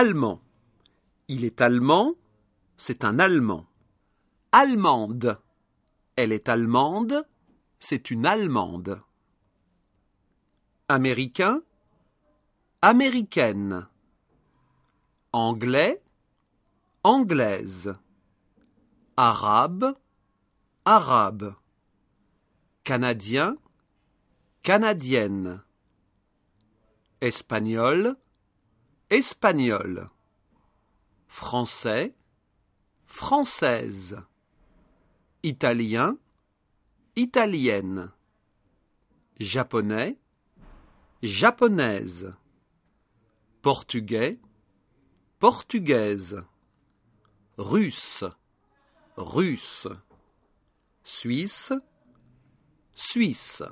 Allemand. 0.00 0.40
Il 1.26 1.44
est 1.44 1.60
allemand, 1.60 2.14
c'est 2.76 3.02
un 3.02 3.18
allemand. 3.18 3.66
Allemande. 4.52 5.40
Elle 6.14 6.30
est 6.30 6.48
allemande, 6.48 7.26
c'est 7.80 8.12
une 8.12 8.24
allemande. 8.24 9.02
Américain. 10.88 11.62
Américaine. 12.80 13.88
Anglais. 15.32 16.00
Anglaise. 17.02 17.92
Arabe. 19.16 19.96
Arabe. 20.84 21.56
Canadien. 22.84 23.56
Canadienne. 24.62 25.60
Espagnol. 27.20 28.14
Espagnol. 29.10 30.10
Français. 31.28 32.14
Française. 33.06 34.18
Italien. 35.42 36.18
Italienne. 37.16 38.12
Japonais. 39.40 40.18
Japonaise. 41.22 42.34
Portugais. 43.62 44.38
Portugaise. 45.38 46.44
Russe. 47.56 48.24
Russe. 49.16 49.88
Suisse. 51.02 51.72
Suisse. 52.94 53.62